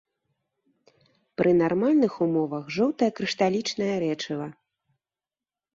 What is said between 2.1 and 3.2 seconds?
умовах жоўтае